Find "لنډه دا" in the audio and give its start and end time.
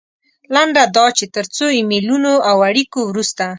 0.53-1.05